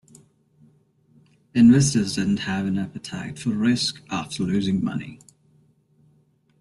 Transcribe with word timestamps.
Investors 1.53 2.15
didn't 2.15 2.37
have 2.39 2.65
an 2.65 2.79
appetite 2.79 3.37
for 3.37 3.49
risk 3.51 4.01
after 4.09 4.41
losing 4.41 4.83
money. 4.83 5.19